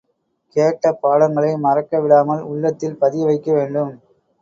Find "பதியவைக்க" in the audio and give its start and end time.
3.01-3.49